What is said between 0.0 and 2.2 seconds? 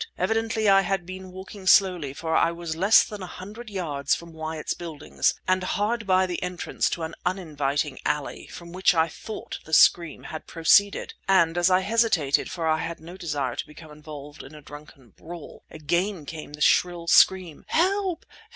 Evidently I had been walking slowly,